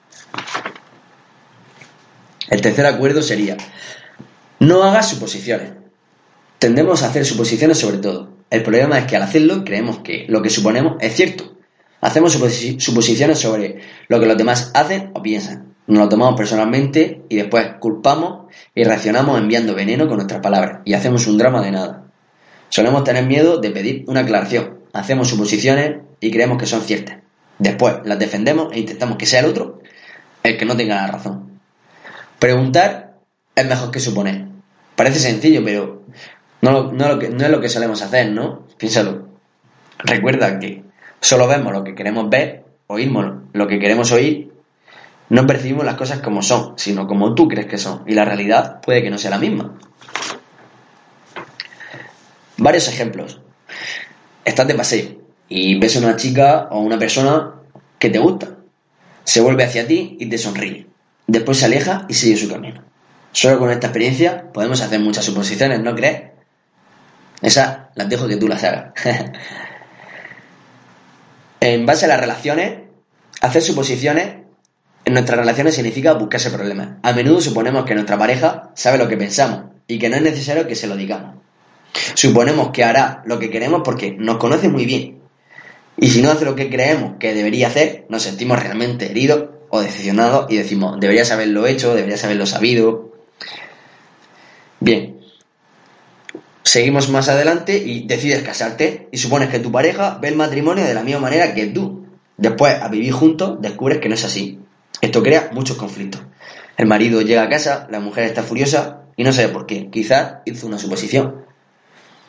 El 2.49 2.61
tercer 2.61 2.87
acuerdo 2.87 3.23
sería, 3.23 3.57
no 4.61 4.85
hagas 4.85 5.11
suposiciones. 5.11 5.73
Tendemos 6.61 7.03
a 7.03 7.09
hacer 7.09 7.27
suposiciones 7.27 7.79
sobre 7.79 7.99
todo. 7.99 8.37
El 8.51 8.63
problema 8.63 8.99
es 8.99 9.07
que 9.07 9.17
al 9.17 9.23
hacerlo 9.23 9.65
creemos 9.65 9.99
que 9.99 10.27
lo 10.29 10.41
que 10.41 10.51
suponemos 10.51 10.97
es 11.01 11.17
cierto. 11.17 11.56
Hacemos 12.01 12.33
suposiciones 12.33 13.39
sobre 13.39 13.81
lo 14.09 14.21
que 14.21 14.27
los 14.27 14.37
demás 14.37 14.71
hacen 14.75 15.11
o 15.15 15.23
piensan. 15.23 15.75
Nos 15.87 15.99
lo 15.99 16.09
tomamos 16.09 16.37
personalmente 16.37 17.23
y 17.29 17.37
después 17.37 17.67
culpamos 17.81 18.53
y 18.75 18.85
reaccionamos 18.85 19.39
enviando 19.39 19.75
veneno 19.75 20.09
con 20.09 20.17
nuestras 20.17 20.41
palabras 20.41 20.81
y 20.85 20.95
hacemos 20.95 21.27
un 21.27 21.39
drama 21.39 21.63
de 21.63 21.71
nada. 21.71 22.05
Solemos 22.69 23.05
tener 23.05 23.25
miedo 23.25 23.59
de 23.59 23.71
pedir 23.71 24.05
una 24.09 24.21
aclaración. 24.21 24.81
Hacemos 24.93 25.29
suposiciones 25.29 26.01
y 26.21 26.31
creemos 26.31 26.59
que 26.59 26.67
son 26.67 26.83
ciertas. 26.83 27.19
Después 27.59 27.97
las 28.05 28.19
defendemos 28.19 28.73
e 28.73 28.81
intentamos 28.81 29.17
que 29.17 29.27
sea 29.27 29.41
el 29.41 29.47
otro 29.47 29.81
el 30.43 30.57
que 30.57 30.65
no 30.65 30.77
tenga 30.77 30.97
la 30.97 31.07
razón. 31.09 31.61
Preguntar 32.39 33.17
es 33.55 33.67
mejor 33.67 33.91
que 33.91 34.01
suponer. 34.01 34.47
Parece 34.95 35.19
sencillo, 35.19 35.63
pero 35.65 36.03
no, 36.63 36.93
no, 36.93 37.21
es 37.21 37.51
lo 37.51 37.61
que 37.61 37.69
solemos 37.69 38.03
hacer, 38.03 38.31
¿no? 38.31 38.67
Piénsalo. 38.79 39.29
Recuerda 39.99 40.59
que 40.59 40.85
solo 41.21 41.47
vemos 41.47 41.73
lo 41.73 41.85
que 41.85 41.95
queremos 41.95 42.29
ver, 42.31 42.65
oímos 42.87 43.43
lo 43.53 43.67
que 43.67 43.79
queremos 43.79 44.13
oír, 44.13 44.53
no 45.29 45.47
percibimos 45.47 45.85
las 45.85 45.97
cosas 45.97 46.21
como 46.21 46.43
son, 46.43 46.75
sino 46.77 47.07
como 47.07 47.35
tú 47.35 47.49
crees 47.49 47.67
que 47.67 47.79
son. 47.79 48.05
Y 48.07 48.15
la 48.15 48.25
realidad 48.25 48.81
puede 48.81 49.03
que 49.03 49.11
no 49.11 49.19
sea 49.19 49.31
la 49.31 49.39
misma. 49.39 49.77
Varios 52.59 52.89
ejemplos. 52.89 53.41
Estás 54.45 54.69
de 54.69 54.75
paseo 54.75 55.17
y 55.49 55.79
ves 55.79 55.97
a 55.97 56.01
una 56.01 56.17
chica 56.17 56.69
o 56.71 56.81
una 56.81 56.99
persona 56.99 57.55
que 57.99 58.11
te 58.11 58.19
gusta. 58.19 58.57
Se 59.25 59.41
vuelve 59.41 59.65
hacia 59.65 59.87
ti 59.87 60.17
y 60.21 60.29
te 60.29 60.39
sonríe. 60.39 60.87
Después 61.27 61.59
se 61.59 61.67
aleja 61.67 62.07
y 62.09 62.15
sigue 62.15 62.37
su 62.37 62.49
camino. 62.49 62.85
Solo 63.33 63.59
con 63.59 63.71
esta 63.71 63.89
experiencia 63.89 64.53
podemos 64.53 64.81
hacer 64.81 65.01
muchas 65.01 65.25
suposiciones, 65.25 65.81
¿no 65.81 65.95
crees? 65.95 66.31
Esas 67.43 67.79
las 67.97 68.09
dejo 68.09 68.29
que 68.29 68.37
tú 68.37 68.47
las 68.47 68.63
hagas. 68.63 68.93
en 71.61 71.87
base 71.87 72.05
a 72.05 72.09
las 72.09 72.21
relaciones, 72.21 72.81
hacer 73.41 73.63
suposiciones 73.63 74.47
en 75.05 75.13
nuestras 75.13 75.39
relaciones 75.39 75.75
significa 75.75 76.15
buscarse 76.15 76.51
problemas. 76.51 76.99
A 77.03 77.13
menudo 77.13 77.41
suponemos 77.41 77.85
que 77.85 77.95
nuestra 77.95 78.19
pareja 78.19 78.71
sabe 78.75 78.99
lo 78.99 79.09
que 79.09 79.17
pensamos 79.17 79.67
y 79.87 79.99
que 79.99 80.09
no 80.09 80.17
es 80.17 80.23
necesario 80.23 80.67
que 80.67 80.75
se 80.75 80.89
lo 80.89 80.97
digamos. 80.97 81.37
Suponemos 82.15 82.71
que 82.71 82.85
hará 82.85 83.23
lo 83.25 83.39
que 83.39 83.49
queremos 83.49 83.83
porque 83.85 84.13
nos 84.13 84.39
conoce 84.39 84.69
muy 84.69 84.85
bien. 84.85 85.21
Y 85.97 86.09
si 86.09 86.23
no 86.23 86.31
hace 86.31 86.45
lo 86.45 86.57
que 86.57 86.69
creemos 86.69 87.15
que 87.19 87.35
debería 87.35 87.69
hacer, 87.69 88.05
nos 88.09 88.23
sentimos 88.23 88.61
realmente 88.61 89.11
heridos 89.11 89.51
o 89.71 89.81
decepcionado 89.81 90.47
y 90.51 90.57
decimos, 90.57 90.99
deberías 91.01 91.31
haberlo 91.31 91.67
hecho, 91.67 91.95
deberías 91.95 92.25
haberlo 92.25 92.47
sabido. 92.47 93.13
Bien, 94.81 95.16
seguimos 96.67 97.09
más 97.11 97.29
adelante 97.29 97.79
y 97.79 98.07
decides 98.09 98.43
casarte 98.43 99.09
y 99.13 99.19
supones 99.19 99.51
que 99.51 99.61
tu 99.61 99.71
pareja 99.71 100.19
ve 100.21 100.29
el 100.29 100.37
matrimonio 100.37 100.85
de 100.85 100.95
la 100.95 101.05
misma 101.05 101.21
manera 101.21 101.55
que 101.55 101.67
tú. 101.67 102.07
Después, 102.37 102.75
a 102.83 102.89
vivir 102.89 103.13
juntos, 103.13 103.63
descubres 103.63 103.99
que 103.99 104.09
no 104.09 104.17
es 104.17 104.25
así. 104.25 104.59
Esto 105.01 105.23
crea 105.23 105.51
muchos 105.53 105.77
conflictos. 105.77 106.23
El 106.77 106.87
marido 106.87 107.23
llega 107.23 107.45
a 107.45 107.49
casa, 107.49 107.87
la 107.89 108.01
mujer 108.01 108.25
está 108.25 108.43
furiosa 108.43 109.03
y 109.17 109.23
no 109.23 109.33
sabe 109.33 109.49
por 109.49 109.67
qué. 109.67 109.91
Quizás 109.91 110.39
hizo 110.45 110.67
una 110.67 110.79
suposición. 110.79 111.45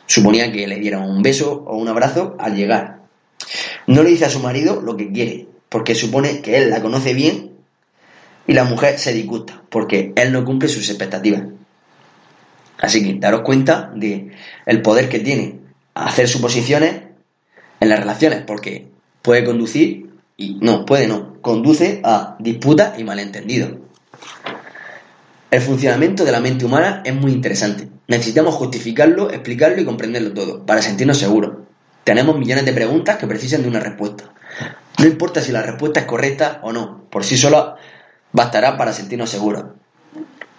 Suponía 0.06 0.52
que 0.52 0.68
le 0.68 0.76
dieran 0.76 1.02
un 1.02 1.20
beso 1.20 1.64
o 1.66 1.76
un 1.76 1.88
abrazo 1.88 2.36
al 2.38 2.54
llegar. 2.54 3.00
No 3.88 4.04
le 4.04 4.10
dice 4.10 4.26
a 4.26 4.30
su 4.30 4.38
marido 4.38 4.80
lo 4.80 4.96
que 4.96 5.10
quiere, 5.10 5.48
porque 5.68 5.96
supone 5.96 6.42
que 6.42 6.58
él 6.58 6.70
la 6.70 6.80
conoce 6.80 7.12
bien 7.12 7.54
y 8.46 8.52
la 8.52 8.64
mujer 8.64 9.00
se 9.00 9.12
disgusta, 9.12 9.62
porque 9.68 10.12
él 10.14 10.32
no 10.32 10.44
cumple 10.44 10.68
sus 10.68 10.88
expectativas. 10.88 11.42
Así 12.80 13.04
que 13.04 13.18
daros 13.18 13.42
cuenta 13.42 13.92
de 13.94 14.30
el 14.66 14.82
poder 14.82 15.08
que 15.08 15.18
tiene 15.18 15.60
hacer 15.94 16.28
suposiciones 16.28 17.02
en 17.80 17.88
las 17.88 18.00
relaciones, 18.00 18.42
porque 18.46 18.88
puede 19.22 19.44
conducir, 19.44 20.10
y 20.36 20.58
no, 20.60 20.84
puede 20.84 21.08
no, 21.08 21.40
conduce 21.40 22.00
a 22.04 22.36
disputas 22.38 22.98
y 22.98 23.04
malentendidos. 23.04 23.72
El 25.50 25.60
funcionamiento 25.60 26.24
de 26.24 26.32
la 26.32 26.40
mente 26.40 26.64
humana 26.64 27.02
es 27.04 27.14
muy 27.14 27.32
interesante. 27.32 27.88
Necesitamos 28.06 28.54
justificarlo, 28.54 29.30
explicarlo 29.30 29.80
y 29.80 29.84
comprenderlo 29.84 30.32
todo, 30.32 30.66
para 30.66 30.82
sentirnos 30.82 31.18
seguros. 31.18 31.66
Tenemos 32.04 32.38
millones 32.38 32.64
de 32.64 32.72
preguntas 32.72 33.16
que 33.16 33.26
precisan 33.26 33.62
de 33.62 33.68
una 33.68 33.80
respuesta. 33.80 34.32
No 34.98 35.06
importa 35.06 35.40
si 35.40 35.52
la 35.52 35.62
respuesta 35.62 36.00
es 36.00 36.06
correcta 36.06 36.60
o 36.62 36.72
no, 36.72 37.04
por 37.10 37.24
sí 37.24 37.36
sola 37.36 37.76
bastará 38.32 38.76
para 38.76 38.92
sentirnos 38.92 39.30
seguros. 39.30 39.64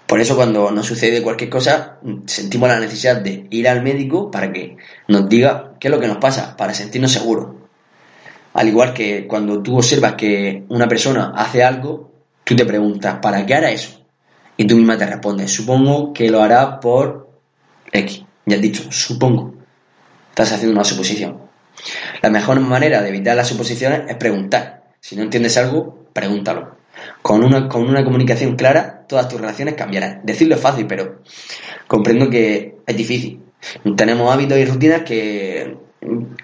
Por 0.10 0.20
eso 0.20 0.36
cuando 0.36 0.72
nos 0.72 0.88
sucede 0.88 1.22
cualquier 1.22 1.52
cosa, 1.52 2.00
sentimos 2.26 2.68
la 2.68 2.80
necesidad 2.80 3.18
de 3.18 3.46
ir 3.52 3.70
al 3.70 3.84
médico 3.84 4.32
para 4.32 4.52
que 4.52 4.76
nos 5.08 5.30
diga 5.30 5.76
qué 5.80 5.88
es 5.88 5.92
lo 5.92 6.00
que 6.00 6.08
nos 6.08 6.18
pasa, 6.18 6.58
para 6.58 6.74
sentirnos 6.74 7.12
seguros. 7.12 7.50
Al 8.56 8.68
igual 8.68 8.92
que 8.92 9.28
cuando 9.28 9.62
tú 9.62 9.78
observas 9.78 10.16
que 10.16 10.64
una 10.70 10.88
persona 10.88 11.34
hace 11.36 11.64
algo, 11.64 12.12
tú 12.44 12.56
te 12.56 12.66
preguntas, 12.66 13.20
¿para 13.22 13.46
qué 13.46 13.54
hará 13.54 13.70
eso? 13.70 14.04
Y 14.58 14.66
tú 14.66 14.78
misma 14.78 14.98
te 14.98 15.06
respondes, 15.06 15.52
supongo 15.52 16.12
que 16.12 16.28
lo 16.32 16.42
hará 16.42 16.80
por 16.80 17.30
X. 17.92 18.24
Ya 18.48 18.56
has 18.56 18.62
dicho, 18.64 18.92
supongo. 18.92 19.54
Estás 20.32 20.54
haciendo 20.54 20.74
una 20.74 20.86
suposición. 20.86 21.40
La 22.24 22.32
mejor 22.32 22.60
manera 22.62 23.04
de 23.04 23.10
evitar 23.10 23.38
las 23.38 23.48
suposiciones 23.48 24.10
es 24.10 24.16
preguntar. 24.16 24.86
Si 25.00 25.16
no 25.16 25.22
entiendes 25.22 25.56
algo, 25.58 26.08
pregúntalo. 26.14 26.79
Con 27.22 27.44
una, 27.44 27.68
con 27.68 27.84
una 27.84 28.04
comunicación 28.04 28.56
clara, 28.56 29.06
todas 29.08 29.28
tus 29.28 29.40
relaciones 29.40 29.76
cambiarán. 29.76 30.22
Decirlo 30.24 30.56
es 30.56 30.62
fácil, 30.62 30.88
pero 30.88 31.22
comprendo 31.88 32.30
que 32.30 32.78
es 32.86 32.98
difícil. 32.98 33.42
Tenemos 33.96 34.34
hábitos 34.34 34.58
y 34.58 34.66
rutinas 34.66 35.02
que, 35.04 35.78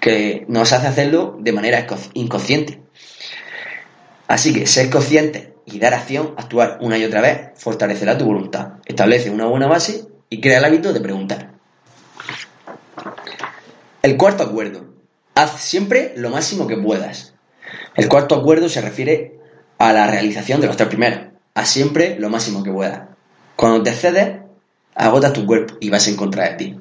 que 0.00 0.44
nos 0.48 0.72
hace 0.72 0.86
hacerlo 0.86 1.36
de 1.40 1.52
manera 1.52 1.86
inconsciente. 2.14 2.80
Así 4.28 4.52
que 4.52 4.66
ser 4.66 4.90
consciente 4.90 5.54
y 5.64 5.78
dar 5.78 5.94
acción, 5.94 6.34
actuar 6.36 6.78
una 6.80 6.98
y 6.98 7.04
otra 7.04 7.20
vez, 7.20 7.50
fortalecerá 7.54 8.18
tu 8.18 8.24
voluntad. 8.24 8.74
Establece 8.84 9.30
una 9.30 9.46
buena 9.46 9.66
base 9.66 10.06
y 10.28 10.40
crea 10.40 10.58
el 10.58 10.64
hábito 10.64 10.92
de 10.92 11.00
preguntar. 11.00 11.52
El 14.02 14.16
cuarto 14.16 14.44
acuerdo. 14.44 14.86
Haz 15.34 15.60
siempre 15.60 16.12
lo 16.16 16.30
máximo 16.30 16.66
que 16.66 16.76
puedas. 16.76 17.34
El 17.94 18.08
cuarto 18.08 18.34
acuerdo 18.34 18.68
se 18.68 18.80
refiere 18.80 19.35
a 19.78 19.92
la 19.92 20.06
realización 20.06 20.60
de 20.60 20.66
los 20.66 20.76
tres 20.76 20.88
primeros. 20.88 21.20
Haz 21.54 21.68
siempre 21.68 22.18
lo 22.18 22.30
máximo 22.30 22.62
que 22.62 22.72
puedas. 22.72 23.02
Cuando 23.56 23.82
te 23.82 23.92
cedes, 23.92 24.40
agotas 24.94 25.32
tu 25.32 25.46
cuerpo 25.46 25.74
y 25.80 25.90
vas 25.90 26.06
en 26.08 26.16
contra 26.16 26.48
de 26.50 26.54
ti. 26.54 26.76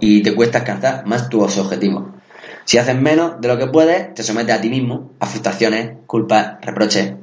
Y 0.00 0.22
te 0.22 0.34
cuesta 0.34 0.58
alcanzar 0.58 1.06
más 1.06 1.28
tus 1.28 1.58
objetivos. 1.58 2.04
Si 2.64 2.78
haces 2.78 2.96
menos 2.96 3.40
de 3.40 3.48
lo 3.48 3.58
que 3.58 3.66
puedes, 3.66 4.14
te 4.14 4.22
sometes 4.22 4.54
a 4.54 4.60
ti 4.60 4.68
mismo 4.68 5.12
a 5.20 5.26
frustraciones, 5.26 5.92
culpas, 6.06 6.56
reproches. 6.62 7.14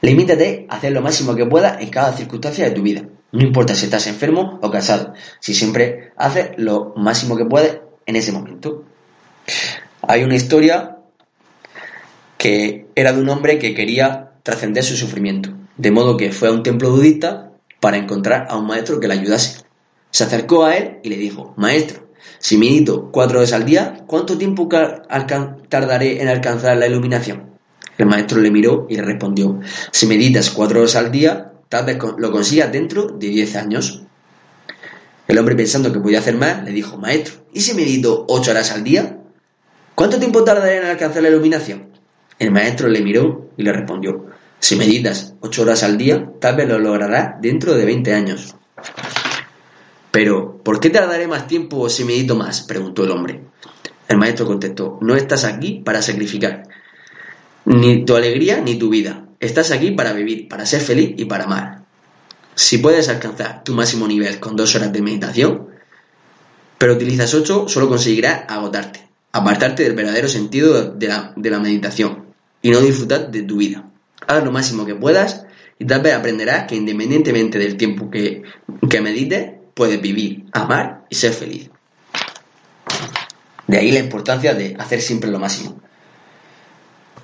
Limítate 0.00 0.66
a 0.68 0.76
hacer 0.76 0.92
lo 0.92 1.02
máximo 1.02 1.34
que 1.34 1.46
puedas 1.46 1.80
en 1.80 1.90
cada 1.90 2.12
circunstancia 2.12 2.64
de 2.64 2.70
tu 2.70 2.82
vida. 2.82 3.02
No 3.32 3.42
importa 3.44 3.74
si 3.74 3.84
estás 3.84 4.06
enfermo 4.06 4.58
o 4.62 4.70
cansado, 4.70 5.14
si 5.38 5.54
siempre 5.54 6.12
haces 6.16 6.50
lo 6.56 6.94
máximo 6.96 7.36
que 7.36 7.44
puedes 7.44 7.78
en 8.06 8.16
ese 8.16 8.32
momento. 8.32 8.84
Hay 10.02 10.24
una 10.24 10.34
historia 10.34 10.96
que 12.38 12.86
era 12.94 13.12
de 13.12 13.20
un 13.20 13.28
hombre 13.28 13.58
que 13.58 13.74
quería 13.74 14.29
trascender 14.42 14.84
su 14.84 14.96
sufrimiento, 14.96 15.50
de 15.76 15.90
modo 15.90 16.16
que 16.16 16.32
fue 16.32 16.48
a 16.48 16.52
un 16.52 16.62
templo 16.62 16.90
budista 16.90 17.52
para 17.80 17.96
encontrar 17.96 18.46
a 18.48 18.56
un 18.56 18.66
maestro 18.66 19.00
que 19.00 19.08
le 19.08 19.14
ayudase. 19.14 19.62
Se 20.10 20.24
acercó 20.24 20.64
a 20.64 20.76
él 20.76 20.98
y 21.02 21.08
le 21.08 21.16
dijo, 21.16 21.54
Maestro, 21.56 22.10
si 22.38 22.58
medito 22.58 23.10
cuatro 23.10 23.38
horas 23.38 23.52
al 23.52 23.64
día, 23.64 24.04
¿cuánto 24.06 24.36
tiempo 24.36 24.68
tardaré 24.68 26.20
en 26.20 26.28
alcanzar 26.28 26.76
la 26.76 26.86
iluminación? 26.86 27.50
El 27.98 28.06
maestro 28.06 28.40
le 28.40 28.50
miró 28.50 28.86
y 28.88 28.96
le 28.96 29.02
respondió, 29.02 29.60
si 29.90 30.06
meditas 30.06 30.50
cuatro 30.50 30.80
horas 30.80 30.96
al 30.96 31.12
día, 31.12 31.52
tal 31.68 31.84
vez 31.84 31.98
lo 32.18 32.32
consigas 32.32 32.72
dentro 32.72 33.08
de 33.08 33.28
diez 33.28 33.56
años. 33.56 34.02
El 35.28 35.38
hombre 35.38 35.54
pensando 35.54 35.92
que 35.92 36.00
podía 36.00 36.18
hacer 36.18 36.34
más, 36.34 36.64
le 36.64 36.72
dijo, 36.72 36.96
Maestro, 36.96 37.44
¿y 37.52 37.60
si 37.60 37.74
medito 37.74 38.24
ocho 38.28 38.50
horas 38.50 38.72
al 38.72 38.84
día? 38.84 39.18
¿Cuánto 39.94 40.18
tiempo 40.18 40.42
tardaré 40.44 40.78
en 40.78 40.86
alcanzar 40.86 41.22
la 41.22 41.28
iluminación? 41.28 41.89
El 42.40 42.52
maestro 42.52 42.88
le 42.88 43.02
miró 43.02 43.50
y 43.58 43.62
le 43.62 43.70
respondió, 43.70 44.24
si 44.58 44.74
meditas 44.74 45.34
ocho 45.40 45.60
horas 45.60 45.82
al 45.82 45.98
día, 45.98 46.32
tal 46.40 46.56
vez 46.56 46.66
lo 46.66 46.78
lograrás 46.78 47.34
dentro 47.42 47.74
de 47.74 47.84
veinte 47.84 48.14
años. 48.14 48.56
Pero, 50.10 50.56
¿por 50.64 50.80
qué 50.80 50.88
tardaré 50.88 51.28
más 51.28 51.46
tiempo 51.46 51.86
si 51.90 52.02
medito 52.04 52.36
más? 52.36 52.62
preguntó 52.62 53.04
el 53.04 53.10
hombre. 53.10 53.42
El 54.08 54.16
maestro 54.16 54.46
contestó, 54.46 54.98
no 55.02 55.16
estás 55.16 55.44
aquí 55.44 55.82
para 55.84 56.00
sacrificar 56.00 56.62
ni 57.66 58.06
tu 58.06 58.16
alegría 58.16 58.62
ni 58.62 58.76
tu 58.76 58.88
vida. 58.88 59.26
Estás 59.38 59.70
aquí 59.70 59.90
para 59.90 60.14
vivir, 60.14 60.48
para 60.48 60.64
ser 60.64 60.80
feliz 60.80 61.12
y 61.18 61.26
para 61.26 61.44
amar. 61.44 61.82
Si 62.54 62.78
puedes 62.78 63.10
alcanzar 63.10 63.64
tu 63.64 63.74
máximo 63.74 64.08
nivel 64.08 64.40
con 64.40 64.56
dos 64.56 64.74
horas 64.74 64.94
de 64.94 65.02
meditación, 65.02 65.68
pero 66.78 66.94
utilizas 66.94 67.34
ocho, 67.34 67.68
solo 67.68 67.86
conseguirás 67.86 68.44
agotarte, 68.48 69.06
apartarte 69.32 69.82
del 69.82 69.92
verdadero 69.92 70.26
sentido 70.26 70.90
de 70.90 71.06
la, 71.06 71.34
de 71.36 71.50
la 71.50 71.58
meditación 71.58 72.29
y 72.62 72.70
no 72.70 72.80
disfrutar 72.80 73.30
de 73.30 73.42
tu 73.42 73.56
vida. 73.56 73.84
Haz 74.26 74.44
lo 74.44 74.52
máximo 74.52 74.84
que 74.84 74.94
puedas 74.94 75.46
y 75.78 75.86
tal 75.86 76.02
vez 76.02 76.14
aprenderás 76.14 76.66
que 76.66 76.76
independientemente 76.76 77.58
del 77.58 77.76
tiempo 77.76 78.10
que, 78.10 78.42
que 78.88 79.00
medites, 79.00 79.52
puedes 79.74 80.00
vivir, 80.00 80.44
amar 80.52 81.06
y 81.08 81.14
ser 81.14 81.32
feliz. 81.32 81.70
De 83.66 83.78
ahí 83.78 83.92
la 83.92 84.00
importancia 84.00 84.52
de 84.52 84.76
hacer 84.78 85.00
siempre 85.00 85.30
lo 85.30 85.38
máximo. 85.38 85.80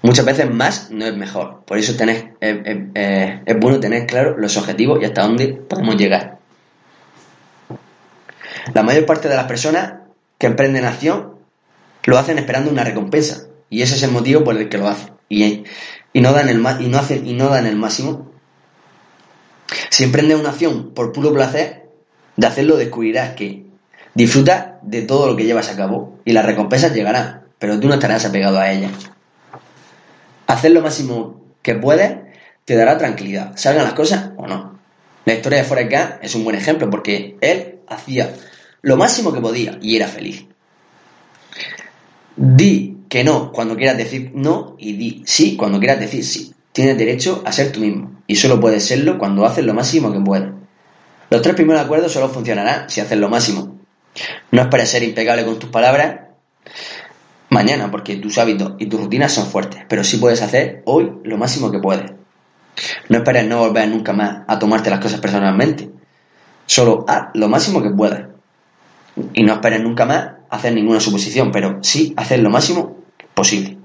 Muchas 0.02 0.24
veces 0.24 0.48
más 0.48 0.90
no 0.92 1.04
es 1.04 1.16
mejor. 1.16 1.64
Por 1.66 1.78
eso 1.78 1.96
tenés, 1.96 2.26
es 2.40 3.60
bueno 3.60 3.80
tener 3.80 4.06
claro 4.06 4.38
los 4.38 4.56
objetivos 4.56 5.02
y 5.02 5.04
hasta 5.04 5.22
dónde 5.22 5.48
podemos 5.48 5.96
llegar. 5.96 6.38
La 8.72 8.84
mayor 8.84 9.04
parte 9.04 9.28
de 9.28 9.34
las 9.34 9.46
personas 9.46 9.94
que 10.38 10.46
emprenden 10.46 10.84
acción 10.84 11.34
lo 12.04 12.18
hacen 12.18 12.38
esperando 12.38 12.70
una 12.70 12.84
recompensa. 12.84 13.48
Y 13.68 13.82
ese 13.82 13.96
es 13.96 14.02
el 14.04 14.12
motivo 14.12 14.44
por 14.44 14.56
el 14.56 14.68
que 14.68 14.78
lo 14.78 14.86
hacen. 14.86 15.15
Y, 15.28 15.64
no, 16.14 16.32
dan 16.32 16.48
el, 16.48 16.64
y, 16.80 16.88
no 16.88 16.98
hacen, 16.98 17.26
y 17.26 17.32
no 17.32 17.48
dan 17.48 17.66
el 17.66 17.76
máximo. 17.76 18.30
Si 19.90 20.04
emprendes 20.04 20.38
una 20.38 20.50
acción 20.50 20.94
por 20.94 21.12
puro 21.12 21.32
placer, 21.32 21.88
de 22.36 22.46
hacerlo 22.46 22.76
descubrirás 22.76 23.34
que 23.34 23.64
disfrutas 24.14 24.74
de 24.82 25.02
todo 25.02 25.26
lo 25.26 25.36
que 25.36 25.44
llevas 25.44 25.70
a 25.70 25.76
cabo 25.76 26.18
y 26.24 26.32
las 26.32 26.44
recompensas 26.44 26.94
llegarán, 26.94 27.44
pero 27.58 27.80
tú 27.80 27.88
no 27.88 27.94
estarás 27.94 28.24
apegado 28.24 28.58
a 28.58 28.70
ellas. 28.70 28.92
Hacer 30.46 30.70
lo 30.70 30.82
máximo 30.82 31.40
que 31.62 31.74
puedes 31.74 32.18
te 32.64 32.76
dará 32.76 32.98
tranquilidad, 32.98 33.52
salgan 33.56 33.84
las 33.84 33.94
cosas 33.94 34.30
o 34.36 34.46
no. 34.46 34.78
La 35.24 35.34
historia 35.34 35.58
de 35.58 35.64
Forrest 35.64 35.90
Gump 35.90 36.10
es 36.22 36.34
un 36.34 36.44
buen 36.44 36.56
ejemplo 36.56 36.88
porque 36.88 37.36
él 37.40 37.80
hacía 37.88 38.32
lo 38.82 38.96
máximo 38.96 39.32
que 39.32 39.40
podía 39.40 39.78
y 39.82 39.96
era 39.96 40.06
feliz. 40.06 40.46
Di 42.36 42.95
que 43.08 43.24
no 43.24 43.52
cuando 43.52 43.76
quieras 43.76 43.96
decir 43.96 44.32
no 44.34 44.76
y 44.78 44.92
di 44.94 45.22
sí 45.26 45.56
cuando 45.56 45.78
quieras 45.78 46.00
decir 46.00 46.24
sí. 46.24 46.52
Tienes 46.72 46.98
derecho 46.98 47.42
a 47.44 47.52
ser 47.52 47.72
tú 47.72 47.80
mismo 47.80 48.22
y 48.26 48.36
solo 48.36 48.60
puedes 48.60 48.84
serlo 48.84 49.18
cuando 49.18 49.46
haces 49.46 49.64
lo 49.64 49.74
máximo 49.74 50.12
que 50.12 50.20
puedes. 50.20 50.50
Los 51.30 51.42
tres 51.42 51.54
primeros 51.54 51.82
acuerdos 51.82 52.12
solo 52.12 52.28
funcionarán 52.28 52.88
si 52.90 53.00
haces 53.00 53.18
lo 53.18 53.28
máximo. 53.28 53.76
No 54.50 54.62
esperes 54.62 54.90
ser 54.90 55.02
impecable 55.02 55.44
con 55.44 55.58
tus 55.58 55.70
palabras 55.70 56.20
mañana, 57.50 57.90
porque 57.90 58.16
tus 58.16 58.38
hábitos 58.38 58.74
y 58.78 58.86
tus 58.86 59.00
rutinas 59.00 59.32
son 59.32 59.46
fuertes, 59.46 59.84
pero 59.88 60.04
sí 60.04 60.18
puedes 60.18 60.42
hacer 60.42 60.82
hoy 60.84 61.12
lo 61.24 61.38
máximo 61.38 61.70
que 61.70 61.78
puedes. 61.78 62.12
No 63.08 63.18
esperes 63.18 63.46
no 63.46 63.60
volver 63.60 63.88
nunca 63.88 64.12
más 64.12 64.42
a 64.46 64.58
tomarte 64.58 64.90
las 64.90 65.00
cosas 65.00 65.20
personalmente. 65.20 65.90
Solo 66.66 67.04
haz 67.08 67.28
lo 67.34 67.48
máximo 67.48 67.82
que 67.82 67.90
puedas. 67.90 68.24
Y 69.32 69.42
no 69.44 69.54
esperes 69.54 69.80
nunca 69.82 70.04
más 70.04 70.32
hacer 70.50 70.74
ninguna 70.74 71.00
suposición, 71.00 71.50
pero 71.50 71.78
sí 71.82 72.12
hacer 72.16 72.40
lo 72.40 72.50
máximo 72.50 72.95
posible. 73.36 73.76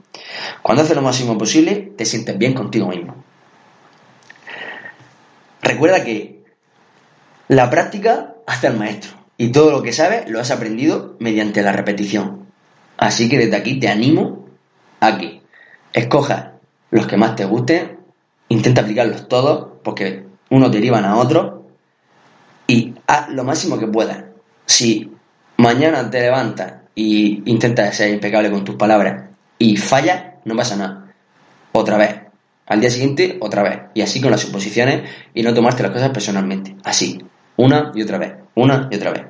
Cuando 0.61 0.81
haces 0.81 0.95
lo 0.95 1.01
máximo 1.01 1.37
posible, 1.37 1.91
te 1.97 2.05
sientes 2.05 2.37
bien 2.37 2.53
contigo 2.53 2.87
mismo. 2.87 3.15
Recuerda 5.61 6.03
que 6.05 6.41
la 7.49 7.69
práctica 7.69 8.35
hace 8.47 8.67
al 8.67 8.77
maestro 8.77 9.11
y 9.37 9.51
todo 9.51 9.71
lo 9.71 9.83
que 9.83 9.91
sabes 9.91 10.29
lo 10.29 10.39
has 10.39 10.51
aprendido 10.51 11.17
mediante 11.19 11.61
la 11.61 11.73
repetición. 11.73 12.47
Así 12.97 13.27
que 13.27 13.37
desde 13.37 13.57
aquí 13.57 13.77
te 13.77 13.89
animo 13.89 14.47
a 15.01 15.17
que 15.17 15.41
escojas 15.91 16.51
los 16.89 17.05
que 17.07 17.17
más 17.17 17.35
te 17.35 17.43
gusten, 17.43 17.99
intenta 18.47 18.81
aplicarlos 18.81 19.27
todos, 19.27 19.79
porque 19.83 20.27
unos 20.49 20.71
derivan 20.71 21.03
a 21.03 21.17
otros, 21.17 21.61
y 22.67 22.93
haz 23.07 23.29
lo 23.29 23.43
máximo 23.43 23.77
que 23.77 23.87
puedas. 23.87 24.23
Si 24.65 25.11
mañana 25.57 26.09
te 26.09 26.21
levantas 26.21 26.73
y 26.95 27.49
intentas 27.49 27.95
ser 27.95 28.13
impecable 28.13 28.51
con 28.51 28.63
tus 28.63 28.75
palabras 28.75 29.30
y 29.61 29.77
fallas, 29.77 30.23
no 30.43 30.55
pasa 30.55 30.75
nada. 30.75 31.13
Otra 31.71 31.95
vez. 31.95 32.15
Al 32.65 32.81
día 32.81 32.89
siguiente, 32.89 33.37
otra 33.41 33.61
vez. 33.61 33.79
Y 33.93 34.01
así 34.01 34.19
con 34.19 34.31
las 34.31 34.41
suposiciones 34.41 35.07
y 35.35 35.43
no 35.43 35.53
tomarte 35.53 35.83
las 35.83 35.91
cosas 35.91 36.09
personalmente. 36.09 36.75
Así. 36.83 37.23
Una 37.57 37.91
y 37.93 38.01
otra 38.01 38.17
vez. 38.17 38.33
Una 38.55 38.87
y 38.89 38.95
otra 38.95 39.11
vez. 39.11 39.23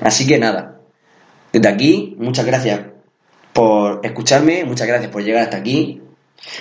Así 0.00 0.26
que 0.26 0.38
nada. 0.38 0.80
Desde 1.50 1.66
aquí, 1.66 2.14
muchas 2.18 2.44
gracias 2.44 2.80
por 3.54 4.00
escucharme, 4.04 4.64
muchas 4.66 4.86
gracias 4.86 5.10
por 5.10 5.22
llegar 5.22 5.44
hasta 5.44 5.56
aquí. 5.56 6.02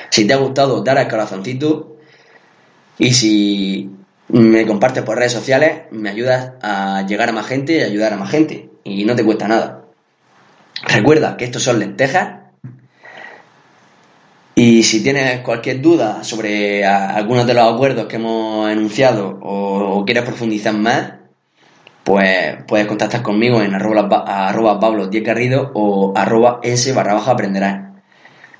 Si 0.10 0.25
te 0.25 0.34
ha 0.34 0.38
gustado, 0.38 0.82
dale 0.82 1.01
al 1.01 1.10
corazoncito. 1.10 1.98
Y 3.00 3.13
si 3.13 3.89
me 4.30 4.65
compartes 4.65 5.03
por 5.03 5.18
redes 5.18 5.34
sociales, 5.34 5.88
me 5.92 6.10
ayudas 6.10 6.53
a 6.62 7.06
llegar 7.06 7.27
a 7.27 7.34
más 7.34 7.48
gente 7.48 7.75
y 7.75 7.82
ayudar 7.82 8.13
a 8.13 8.18
más 8.18 8.32
gente. 8.32 8.70
Y 8.86 9.03
no 9.03 9.13
te 9.13 9.25
cuesta 9.25 9.50
nada. 9.50 9.83
Recuerda 10.86 11.38
que 11.38 11.46
estos 11.46 11.63
son 11.63 11.80
lentejas. 11.80 12.42
Y 14.56 14.84
si 14.84 15.02
tienes 15.02 15.40
cualquier 15.40 15.82
duda 15.82 16.24
sobre 16.24 16.86
algunos 16.86 17.48
de 17.48 17.56
los 17.56 17.74
acuerdos 17.74 18.06
que 18.06 18.18
hemos 18.18 18.70
enunciado 18.70 19.40
o, 19.42 20.04
quieres 20.06 20.24
profundizar 20.24 20.75
más, 20.75 21.13
pues 22.04 22.58
puedes 22.68 22.86
contactar 22.86 23.24
conmigo 23.24 23.62
en 23.62 23.74
arroba, 23.74 24.80
Pablo 24.80 25.10
Garrido 25.12 25.72
o 25.74 26.13
arroba 26.16 26.60
s 26.62 26.92
barra 26.94 27.16
baja. 27.16 27.94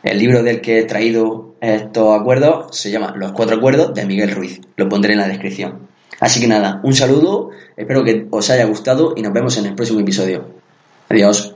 El 0.02 0.18
libro 0.18 0.42
del 0.42 0.62
que 0.62 0.80
he 0.80 0.84
traído 0.84 1.56
estos 1.62 2.20
acuerdos 2.20 2.76
se 2.78 2.90
llama 2.90 3.14
Los 3.16 3.34
Cuatro 3.34 3.58
Acuerdos 3.58 3.94
de 3.94 4.06
Miguel 4.06 4.32
Ruiz. 4.32 4.62
Lo 4.76 4.90
pondré 4.90 5.14
en 5.14 5.20
la 5.20 5.28
descripción. 5.28 5.88
Así 6.20 6.40
que 6.40 6.48
nada, 6.48 6.82
un 6.84 6.94
saludo, 6.94 7.52
espero 7.78 8.04
que 8.04 8.28
os 8.32 8.50
haya 8.50 8.66
gustado 8.66 9.14
y 9.16 9.22
nos 9.22 9.34
vemos 9.34 9.58
en 9.58 9.68
el 9.68 9.76
próximo 9.76 10.00
episodio. 10.00 10.46
Adiós. 11.10 11.56